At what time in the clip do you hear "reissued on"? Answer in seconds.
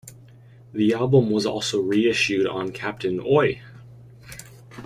1.79-2.71